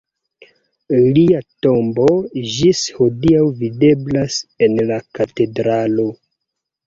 [1.17, 2.05] Lia tombo
[2.53, 4.39] ĝis hodiaŭ videblas
[4.69, 6.09] en la katedralo.